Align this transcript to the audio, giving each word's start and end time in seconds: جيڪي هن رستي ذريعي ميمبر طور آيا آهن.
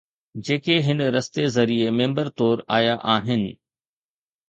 جيڪي 0.45 0.77
هن 0.87 0.99
رستي 1.17 1.45
ذريعي 1.57 1.91
ميمبر 2.01 2.33
طور 2.41 2.65
آيا 2.79 2.99
آهن. 3.15 3.49